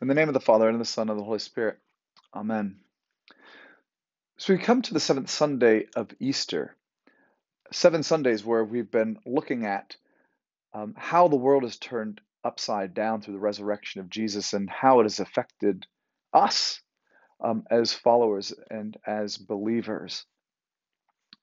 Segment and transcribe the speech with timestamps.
[0.00, 1.78] In the name of the Father, and of the Son, and of the Holy Spirit.
[2.32, 2.76] Amen.
[4.36, 6.76] So we come to the seventh Sunday of Easter.
[7.72, 9.96] Seven Sundays where we've been looking at
[10.72, 15.00] um, how the world is turned upside down through the resurrection of Jesus and how
[15.00, 15.84] it has affected
[16.32, 16.80] us
[17.42, 20.24] um, as followers and as believers.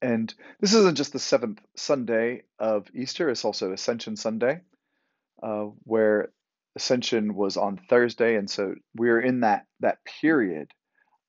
[0.01, 4.61] And this isn't just the seventh Sunday of Easter, it's also Ascension Sunday,
[5.43, 6.29] uh, where
[6.75, 10.71] Ascension was on Thursday, and so we're in that that period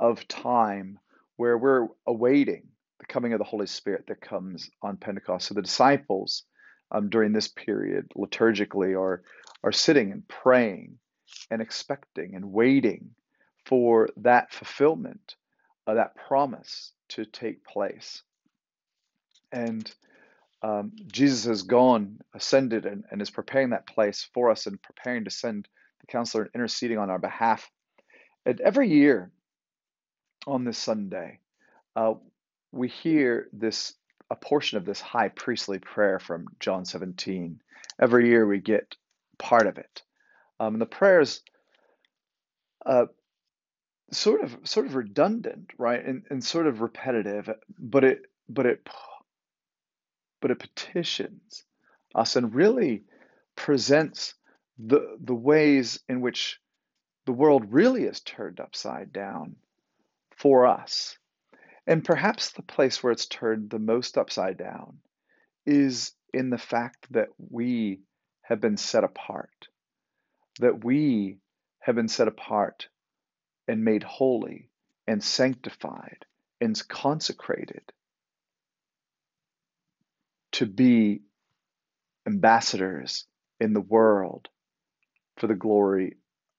[0.00, 0.98] of time
[1.36, 5.46] where we're awaiting the coming of the Holy Spirit that comes on Pentecost.
[5.46, 6.44] So the disciples
[6.90, 9.22] um, during this period liturgically are
[9.62, 10.98] are sitting and praying
[11.50, 13.10] and expecting and waiting
[13.64, 15.36] for that fulfillment
[15.86, 18.22] of that promise to take place.
[19.52, 19.92] And
[20.62, 25.24] um, Jesus has gone, ascended, and, and is preparing that place for us and preparing
[25.24, 25.68] to send
[26.00, 27.70] the counselor and interceding on our behalf.
[28.44, 29.30] And every year
[30.46, 31.40] on this Sunday,
[31.94, 32.14] uh,
[32.72, 33.94] we hear this
[34.30, 37.60] a portion of this high priestly prayer from John 17.
[38.00, 38.96] Every year we get
[39.38, 40.02] part of it.
[40.58, 41.42] Um, and the prayer is
[42.84, 43.06] uh,
[44.10, 48.88] sort of sort of redundant, right, and, and sort of repetitive, but it but it
[50.40, 51.64] but it petitions
[52.14, 53.04] us and really
[53.56, 54.34] presents
[54.78, 56.60] the, the ways in which
[57.26, 59.56] the world really is turned upside down
[60.36, 61.18] for us.
[61.86, 64.98] And perhaps the place where it's turned the most upside down
[65.64, 68.00] is in the fact that we
[68.42, 69.68] have been set apart,
[70.60, 71.38] that we
[71.80, 72.88] have been set apart
[73.68, 74.68] and made holy
[75.06, 76.24] and sanctified
[76.60, 77.92] and consecrated
[80.52, 81.22] to be
[82.26, 83.26] ambassadors
[83.60, 84.48] in the world
[85.38, 86.16] for the glory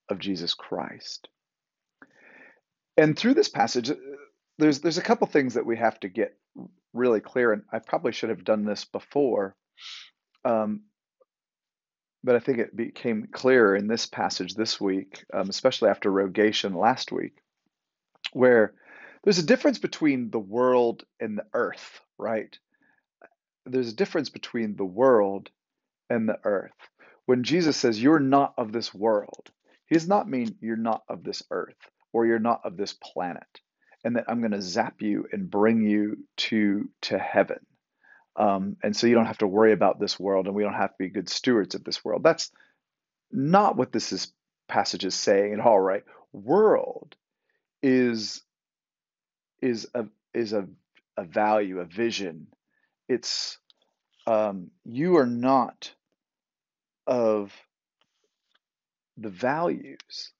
[0.09, 1.27] of Jesus Christ.
[2.95, 3.91] And through this passage,
[4.57, 6.37] there's there's a couple things that we have to get
[6.93, 9.55] really clear, and I probably should have done this before,
[10.45, 10.81] um,
[12.23, 16.73] but I think it became clearer in this passage this week, um, especially after rogation
[16.73, 17.37] last week,
[18.33, 18.73] where
[19.23, 22.57] there's a difference between the world and the earth, right?
[23.71, 25.49] There's a difference between the world
[26.09, 26.71] and the earth.
[27.25, 29.51] When Jesus says, You're not of this world,
[29.87, 31.77] he does not mean you're not of this earth
[32.13, 33.61] or you're not of this planet
[34.03, 37.65] and that I'm going to zap you and bring you to, to heaven.
[38.35, 40.91] Um, and so you don't have to worry about this world and we don't have
[40.91, 42.23] to be good stewards of this world.
[42.23, 42.51] That's
[43.31, 44.31] not what this is,
[44.67, 46.03] passage is saying at all, right?
[46.33, 47.15] World
[47.81, 48.41] is
[49.61, 50.67] is a is a,
[51.15, 52.47] a value, a vision,
[53.07, 53.57] it's
[54.25, 55.93] um, you are not
[57.05, 57.53] of
[59.17, 60.31] the values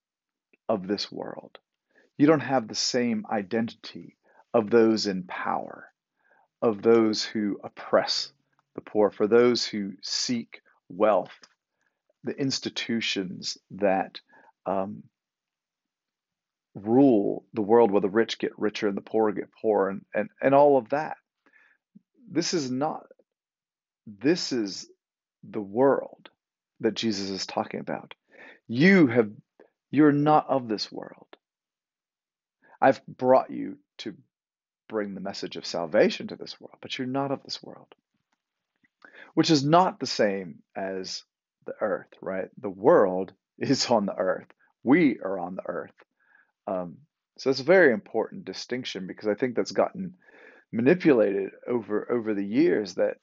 [0.70, 1.58] of this world.
[2.18, 4.18] You don't have the same identity
[4.54, 5.88] of those in power,
[6.62, 8.32] of those who oppress
[8.76, 11.40] the poor, for those who seek wealth,
[12.24, 14.20] the institutions that
[14.66, 15.04] um,
[16.76, 20.30] rule the world where the rich get richer and the poor get poorer, and, and,
[20.42, 21.18] and all of that.
[22.30, 23.04] This is not,
[24.06, 24.88] this is
[25.44, 26.30] the world
[26.82, 28.14] that Jesus is talking about.
[28.68, 29.32] You have,
[29.92, 31.28] you're not of this world.
[32.82, 34.14] I've brought you to
[34.88, 37.88] bring the message of salvation to this world, but you're not of this world,
[39.34, 41.24] which is not the same as
[41.66, 42.50] the earth, right?
[42.60, 44.48] The world is on the earth.
[44.84, 45.94] We are on the earth.
[46.68, 46.98] Um,
[47.38, 50.16] so it's a very important distinction because I think that's gotten
[50.72, 53.18] manipulated over over the years that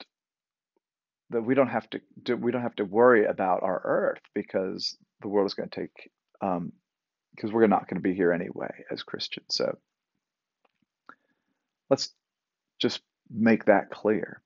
[1.31, 4.97] that we don't have to do, we don't have to worry about our earth because
[5.21, 6.11] the world is going to take
[6.41, 6.73] um,
[7.35, 9.47] because we're not going to be here anyway as Christians.
[9.51, 9.77] So
[11.91, 12.11] let's
[12.81, 13.01] just
[13.31, 14.43] make that clear.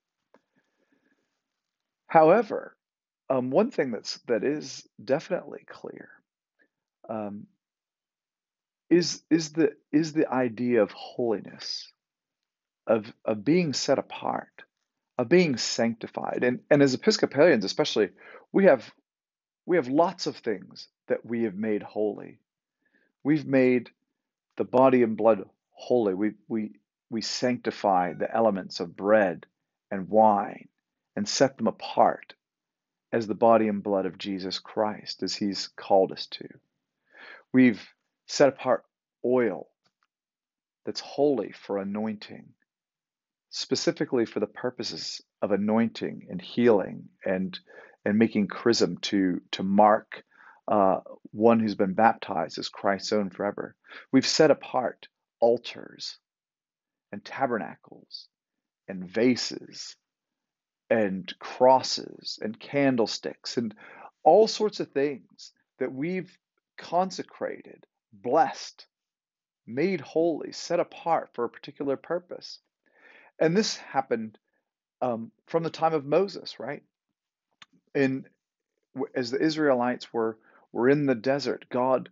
[2.06, 2.76] However,
[3.28, 6.09] um, one thing that's that is definitely clear
[7.09, 7.47] um,
[8.89, 11.92] is is the is the idea of holiness
[12.89, 14.65] of, of being set apart,
[15.19, 16.43] of being sanctified.
[16.43, 18.09] And, and as Episcopalians, especially,
[18.51, 18.91] we have,
[19.67, 22.41] we have lots of things that we have made holy.
[23.23, 23.91] We've made
[24.57, 26.15] the body and blood holy.
[26.15, 26.73] We, we,
[27.11, 29.45] we sanctify the elements of bread
[29.91, 30.69] and wine
[31.15, 32.35] and set them apart
[33.13, 36.49] as the body and blood of Jesus Christ, as He's called us to.
[37.53, 37.83] We've
[38.27, 38.85] set apart
[39.25, 39.69] oil
[40.85, 42.47] that's holy for anointing
[43.50, 47.59] specifically for the purposes of anointing and healing and
[48.04, 50.24] and making chrism to to mark
[50.68, 51.00] uh,
[51.30, 53.74] one who's been baptized as Christ's own forever.
[54.12, 55.09] We've set apart
[55.41, 56.18] altars
[57.10, 58.28] and tabernacles
[58.86, 59.97] and vases
[60.91, 63.74] and crosses and candlesticks and
[64.24, 66.36] all sorts of things that we've
[66.77, 68.86] consecrated, blessed,
[69.66, 72.59] made holy, set apart for a particular purpose.
[73.39, 74.39] And this happened
[75.01, 76.83] um, from the time of Moses, right?
[77.95, 78.27] And
[79.15, 80.39] as the Israelites were
[80.73, 82.11] were in the desert, God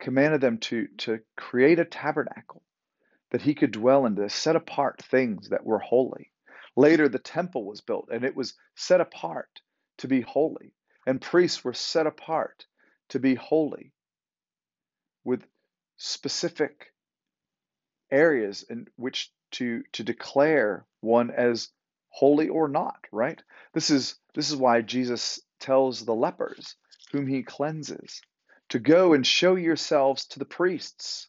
[0.00, 2.62] commanded them to to create a tabernacle
[3.30, 6.30] that He could dwell in, to set apart things that were holy.
[6.76, 9.60] Later, the temple was built, and it was set apart
[9.98, 10.74] to be holy,
[11.06, 12.66] and priests were set apart
[13.10, 13.92] to be holy,
[15.24, 15.46] with
[15.96, 16.92] specific
[18.10, 21.68] areas in which to to declare one as
[22.10, 23.42] holy or not right?
[23.72, 26.76] This is this is why jesus tells the lepers
[27.12, 28.20] whom he cleanses
[28.70, 31.28] to go and show yourselves to the priests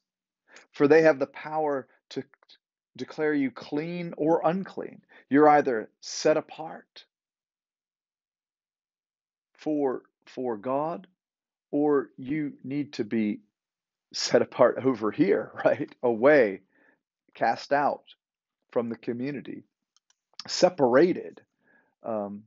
[0.74, 2.24] for they have the power to
[2.98, 5.02] declare you clean or unclean.
[5.30, 7.06] You're either set apart
[9.54, 11.08] for for god
[11.72, 13.40] or you need to be
[14.14, 15.94] set apart over here right?
[16.04, 16.62] Away
[17.34, 18.04] cast out
[18.72, 19.64] from the community,
[20.48, 21.42] separated,
[22.04, 22.44] um,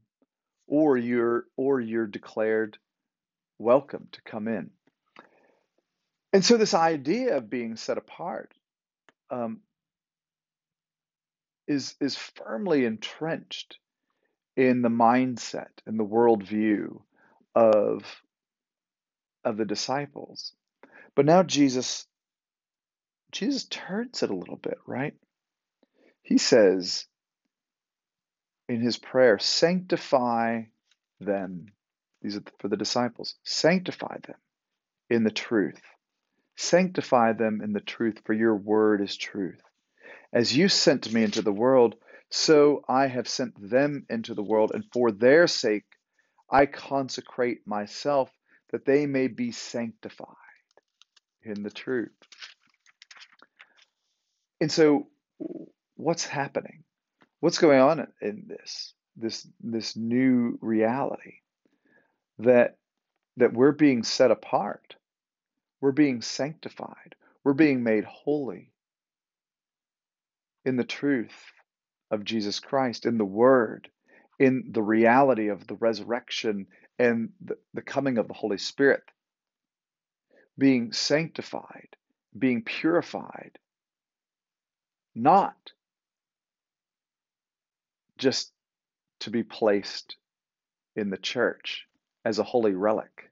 [0.66, 2.78] or you're or you're declared
[3.58, 4.70] welcome to come in.
[6.32, 8.52] And so this idea of being set apart
[9.30, 9.60] um,
[11.66, 13.78] is is firmly entrenched
[14.56, 17.00] in the mindset and the worldview
[17.54, 18.02] of
[19.44, 20.52] of the disciples.
[21.14, 22.06] But now Jesus
[23.32, 25.14] Jesus turns it a little bit, right?
[26.22, 27.06] He says
[28.68, 30.62] in his prayer, sanctify
[31.20, 31.66] them.
[32.22, 33.36] These are for the disciples.
[33.44, 34.36] Sanctify them
[35.10, 35.80] in the truth.
[36.56, 39.60] Sanctify them in the truth, for your word is truth.
[40.32, 41.96] As you sent me into the world,
[42.30, 45.84] so I have sent them into the world, and for their sake
[46.50, 48.30] I consecrate myself,
[48.70, 50.34] that they may be sanctified
[51.42, 52.10] in the truth.
[54.60, 55.08] And so
[55.96, 56.84] what's happening?
[57.40, 61.36] What's going on in this this this new reality
[62.38, 62.76] that
[63.36, 64.96] that we're being set apart,
[65.80, 67.14] we're being sanctified,
[67.44, 68.72] we're being made holy
[70.64, 71.36] in the truth
[72.10, 73.88] of Jesus Christ, in the Word,
[74.38, 76.66] in the reality of the resurrection
[76.98, 79.02] and the, the coming of the Holy Spirit,
[80.58, 81.88] being sanctified,
[82.38, 83.58] being purified,
[85.16, 85.72] not
[88.18, 88.52] just
[89.20, 90.16] to be placed
[90.94, 91.86] in the church
[92.24, 93.30] as a holy relic,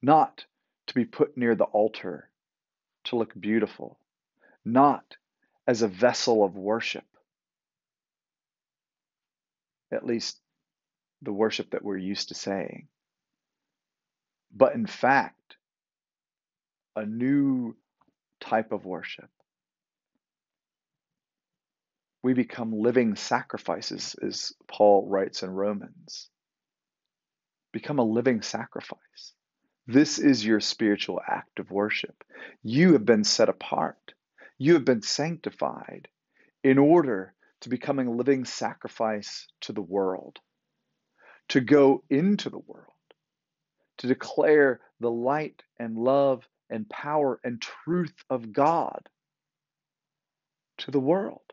[0.00, 0.44] not
[0.86, 2.30] to be put near the altar
[3.04, 3.98] to look beautiful,
[4.64, 5.16] not
[5.66, 7.04] as a vessel of worship,
[9.90, 10.38] at least
[11.20, 12.86] the worship that we're used to saying,
[14.54, 15.56] but in fact,
[16.94, 17.74] a new
[18.40, 19.30] type of worship
[22.22, 26.28] we become living sacrifices, as Paul writes in Romans.
[27.72, 29.32] Become a living sacrifice.
[29.86, 32.22] This is your spiritual act of worship.
[32.62, 34.14] You have been set apart,
[34.58, 36.08] you have been sanctified
[36.62, 40.38] in order to becoming a living sacrifice to the world,
[41.48, 42.86] to go into the world,
[43.98, 49.08] to declare the light and love and power and truth of God
[50.78, 51.51] to the world.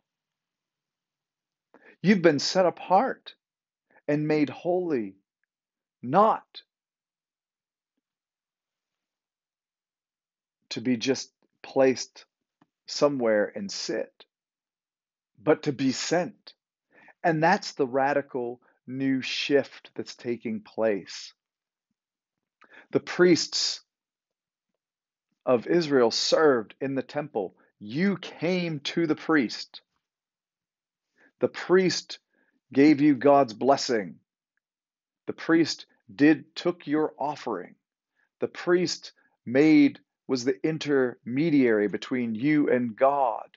[2.02, 3.36] You've been set apart
[4.08, 5.16] and made holy,
[6.02, 6.64] not
[10.70, 12.26] to be just placed
[12.88, 14.26] somewhere and sit,
[15.42, 16.54] but to be sent.
[17.24, 21.34] And that's the radical new shift that's taking place.
[22.92, 23.82] The priests
[25.46, 27.56] of Israel served in the temple.
[27.80, 29.82] You came to the priest.
[31.40, 32.20] The priest
[32.74, 34.20] gave you God's blessing.
[35.28, 37.76] The priest did took your offering.
[38.40, 39.14] The priest
[39.46, 43.50] made was the intermediary between you and God.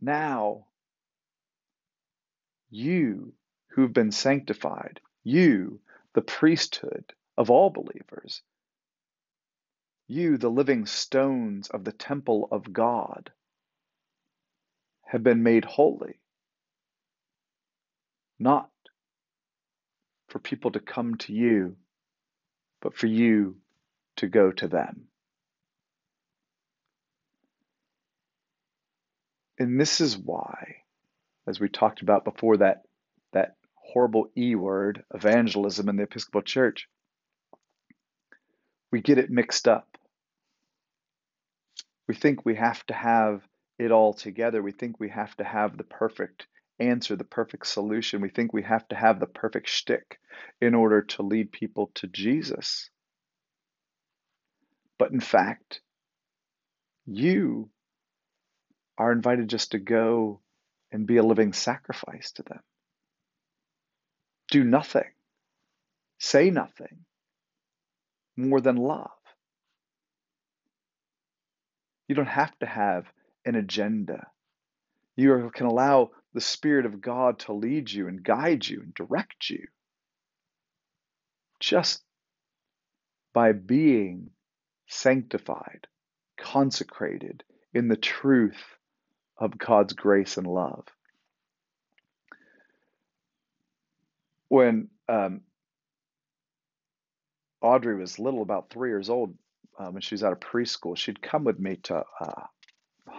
[0.00, 0.66] Now,
[2.70, 3.34] you
[3.68, 5.80] who've been sanctified, you,
[6.14, 8.42] the priesthood of all believers,
[10.06, 13.30] you, the living stones of the temple of God,
[15.10, 16.20] have been made holy,
[18.38, 18.70] not
[20.28, 21.74] for people to come to you,
[22.80, 23.56] but for you
[24.14, 25.08] to go to them.
[29.58, 30.76] And this is why,
[31.48, 32.82] as we talked about before, that,
[33.32, 36.86] that horrible E word, evangelism in the Episcopal Church,
[38.92, 39.88] we get it mixed up.
[42.06, 43.42] We think we have to have
[43.80, 44.62] it all together.
[44.62, 46.46] We think we have to have the perfect
[46.78, 48.20] answer, the perfect solution.
[48.20, 50.20] We think we have to have the perfect shtick
[50.60, 52.90] in order to lead people to Jesus.
[54.98, 55.80] But in fact,
[57.06, 57.70] you
[58.98, 60.40] are invited just to go
[60.92, 62.60] and be a living sacrifice to them.
[64.50, 65.10] Do nothing,
[66.18, 67.06] say nothing
[68.36, 69.08] more than love.
[72.08, 73.06] You don't have to have
[73.44, 74.26] an agenda.
[75.16, 79.50] You can allow the Spirit of God to lead you and guide you and direct
[79.50, 79.66] you
[81.60, 82.02] just
[83.32, 84.30] by being
[84.88, 85.86] sanctified,
[86.38, 87.44] consecrated
[87.74, 88.60] in the truth
[89.36, 90.84] of God's grace and love.
[94.48, 95.42] When um,
[97.60, 99.34] Audrey was little, about three years old,
[99.78, 102.42] um, when she was out of preschool, she'd come with me to uh,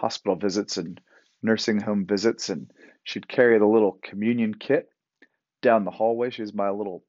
[0.02, 1.00] hospital visits and
[1.42, 2.70] nursing home visits, and
[3.04, 4.90] she'd carry the little communion kit
[5.62, 6.30] down the hallway.
[6.30, 7.04] She was my little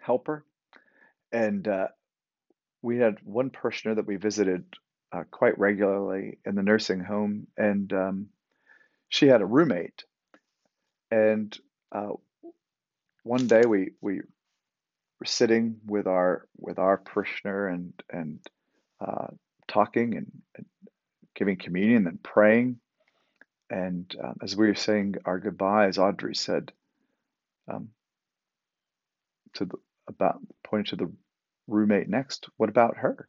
[0.00, 0.46] helper,
[1.30, 1.88] and uh,
[2.80, 4.64] we had one parishioner that we visited
[5.12, 8.26] uh, quite regularly in the nursing home, and um,
[9.10, 10.04] she had a roommate.
[11.10, 11.54] And
[11.92, 12.14] uh,
[13.24, 14.20] one day we we
[15.18, 18.38] were sitting with our with our parishioner and and
[19.00, 19.26] uh,
[19.68, 20.66] talking and, and,
[21.34, 22.80] giving communion and praying.
[23.70, 26.72] And um, as we were saying our goodbyes, Audrey said
[27.72, 27.90] um,
[29.54, 29.76] to the,
[30.08, 31.12] about pointing to the
[31.68, 33.28] roommate next, "What about her?"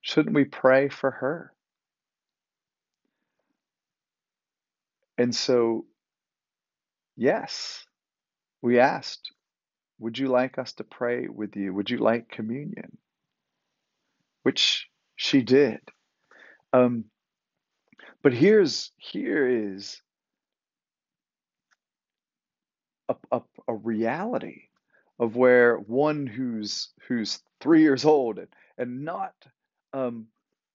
[0.00, 1.52] Shouldn't we pray for her?
[5.18, 5.84] And so,
[7.16, 7.84] yes,
[8.62, 9.32] we asked,
[9.98, 11.74] Would you like us to pray with you?
[11.74, 12.98] Would you like communion?
[14.44, 15.80] Which she did.
[16.72, 17.04] Um,
[18.22, 20.00] but here's here is
[23.08, 24.62] a, a, a reality
[25.18, 29.34] of where one who's who's three years old and, and not
[29.92, 30.26] um,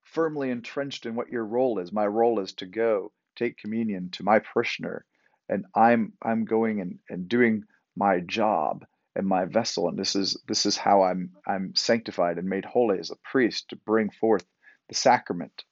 [0.03, 1.91] firmly entrenched in what your role is.
[1.91, 5.05] My role is to go take communion to my parishioner,
[5.49, 7.63] and I'm I'm going and, and doing
[7.95, 8.85] my job
[9.15, 12.99] and my vessel, and this is this is how I'm I'm sanctified and made holy
[12.99, 14.45] as a priest to bring forth
[14.89, 15.63] the sacrament.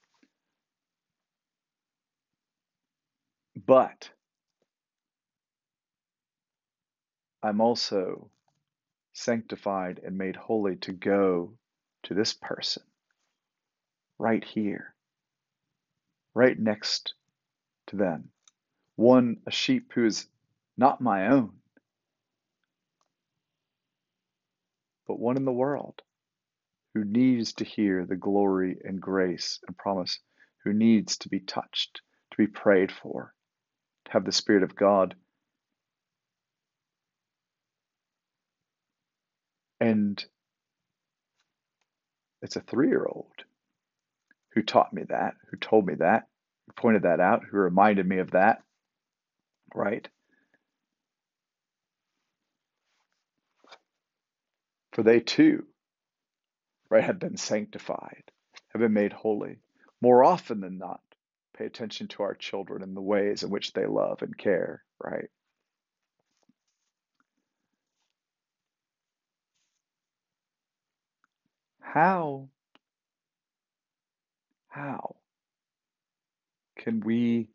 [3.55, 4.09] But
[7.43, 8.31] I'm also
[9.13, 11.57] sanctified and made holy to go
[12.03, 12.83] to this person
[14.17, 14.95] right here,
[16.33, 17.13] right next
[17.87, 18.31] to them.
[18.95, 20.27] One, a sheep who is
[20.77, 21.51] not my own,
[25.07, 26.01] but one in the world
[26.93, 30.19] who needs to hear the glory and grace and promise,
[30.63, 33.33] who needs to be touched, to be prayed for,
[34.11, 35.15] have the Spirit of God.
[39.79, 40.23] And
[42.41, 43.31] it's a three year old
[44.53, 46.27] who taught me that, who told me that,
[46.67, 48.61] who pointed that out, who reminded me of that,
[49.73, 50.05] right?
[54.91, 55.65] For they too,
[56.89, 58.23] right, have been sanctified,
[58.73, 59.59] have been made holy.
[60.01, 60.99] More often than not,
[61.61, 65.29] pay attention to our children and the ways in which they love and care, right?
[71.79, 72.47] How
[74.69, 75.17] how
[76.79, 77.49] can we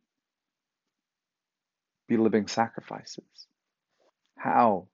[2.07, 3.25] be living sacrifices?
[4.37, 4.87] How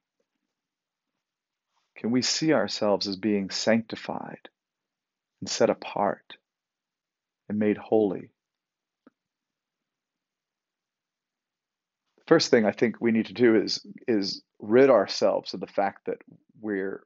[1.97, 4.49] can we see ourselves as being sanctified
[5.41, 6.37] and set apart
[7.49, 8.32] and made holy?
[12.33, 16.07] First thing I think we need to do is is rid ourselves of the fact
[16.07, 16.17] that
[16.63, 17.05] we're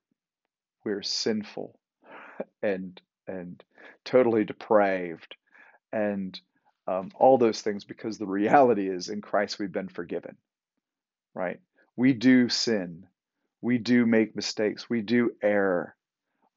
[0.85, 1.81] we're sinful
[2.63, 3.61] and and
[4.05, 5.35] totally depraved
[5.93, 6.41] and
[6.87, 10.37] um, all those things because the reality is in Christ we've been forgiven,
[11.35, 11.59] right?
[11.97, 13.09] We do sin,
[13.61, 15.97] we do make mistakes, we do err,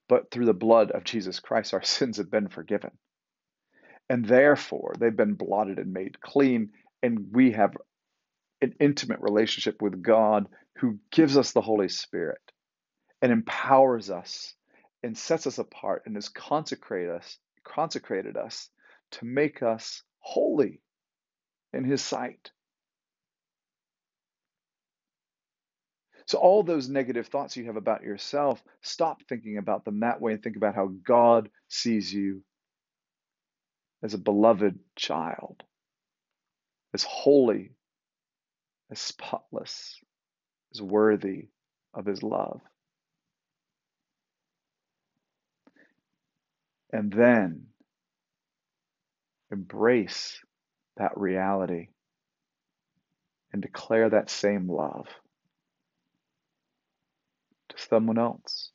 [0.07, 2.91] but through the blood of Jesus Christ, our sins have been forgiven.
[4.11, 6.69] And therefore, they've been blotted and made clean,
[7.01, 7.75] and we have
[8.61, 10.47] an intimate relationship with God
[10.77, 12.41] who gives us the Holy Spirit
[13.21, 14.53] and empowers us
[15.03, 18.69] and sets us apart and has consecrated us, consecrated us
[19.11, 20.81] to make us holy
[21.73, 22.51] in his sight.
[26.25, 30.33] So, all those negative thoughts you have about yourself, stop thinking about them that way
[30.33, 32.43] and think about how God sees you
[34.03, 35.63] as a beloved child,
[36.93, 37.71] as holy,
[38.91, 39.99] as spotless,
[40.73, 41.47] as worthy
[41.93, 42.61] of his love.
[46.91, 47.67] And then
[49.51, 50.39] embrace
[50.97, 51.89] that reality
[53.51, 55.07] and declare that same love
[57.69, 58.71] to someone else.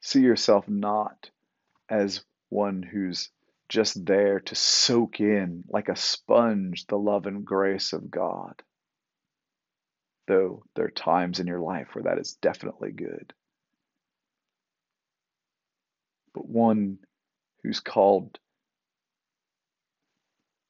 [0.00, 1.30] See yourself not
[1.88, 3.30] as one who's
[3.68, 8.62] just there to soak in like a sponge the love and grace of God.
[10.28, 13.32] Though there are times in your life where that is definitely good.
[16.34, 16.98] But one
[17.62, 18.38] who's called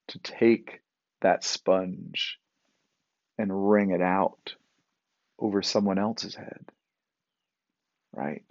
[0.09, 0.81] to take
[1.21, 2.39] that sponge
[3.39, 4.55] and wring it out
[5.39, 6.71] over someone else's head,
[8.13, 8.45] right?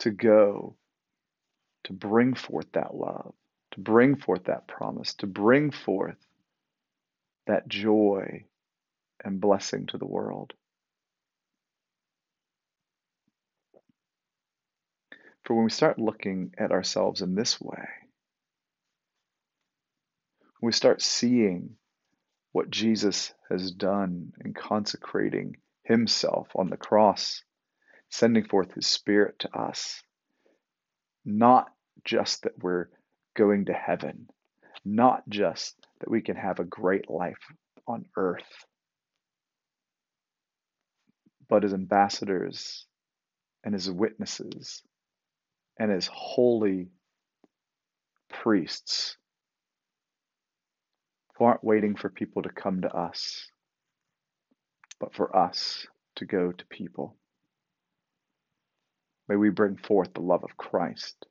[0.00, 0.76] To go,
[1.84, 3.34] to bring forth that love,
[3.76, 6.16] to bring forth that promise, to bring forth
[7.46, 8.44] that joy
[9.22, 10.54] and blessing to the world.
[15.44, 17.86] For when we start looking at ourselves in this way,
[20.62, 21.76] we start seeing
[22.52, 27.42] what Jesus has done in consecrating himself on the cross,
[28.10, 30.02] sending forth his spirit to us,
[31.26, 31.68] not
[32.04, 32.88] just that we're
[33.36, 34.28] going to heaven,
[34.84, 37.38] not just that we can have a great life
[37.86, 38.66] on earth,
[41.48, 42.86] but as ambassadors
[43.62, 44.82] and as witnesses
[45.78, 46.88] and as holy
[48.28, 49.16] priests
[51.36, 53.46] who aren't waiting for people to come to us,
[54.98, 57.14] but for us to go to people.
[59.28, 61.26] May we bring forth the love of Christ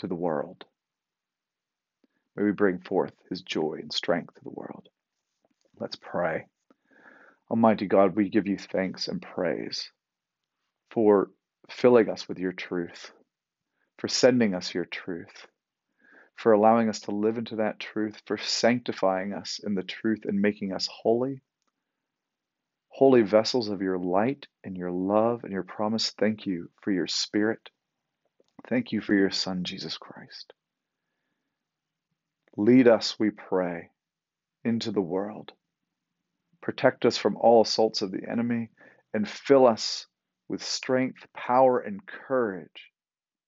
[0.00, 0.64] to the world.
[2.36, 4.88] May we bring forth his joy and strength to the world.
[5.78, 6.46] Let's pray.
[7.50, 9.90] Almighty God, we give you thanks and praise
[10.90, 11.30] for
[11.68, 13.12] filling us with your truth,
[13.98, 15.46] for sending us your truth,
[16.36, 20.40] for allowing us to live into that truth, for sanctifying us in the truth and
[20.40, 21.42] making us holy.
[22.88, 27.06] Holy vessels of your light and your love and your promise, thank you for your
[27.06, 27.60] Spirit.
[28.68, 30.52] Thank you for your Son, Jesus Christ.
[32.56, 33.90] Lead us, we pray,
[34.64, 35.52] into the world.
[36.60, 38.70] Protect us from all assaults of the enemy
[39.14, 40.06] and fill us
[40.48, 42.90] with strength, power, and courage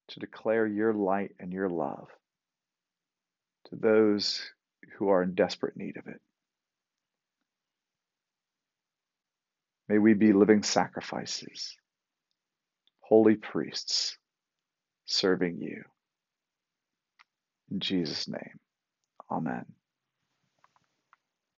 [0.09, 2.09] to declare your light and your love
[3.68, 4.40] to those
[4.96, 6.20] who are in desperate need of it.
[9.88, 11.77] May we be living sacrifices,
[13.01, 14.16] holy priests
[15.07, 15.85] serving you.
[17.71, 18.61] In Jesus' name,
[19.31, 19.67] amen.